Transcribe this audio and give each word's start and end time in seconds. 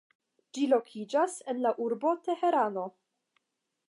Ĝi 0.57 0.63
lokiĝas 0.69 1.35
en 1.53 1.61
la 1.67 1.73
urbo 1.87 2.13
Teherano. 2.29 2.87